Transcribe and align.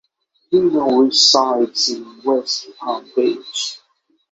He 0.49 0.59
now 0.59 0.89
resides 1.01 1.89
in 1.89 2.23
West 2.23 2.69
Palm 2.79 3.11
Beach. 3.15 3.77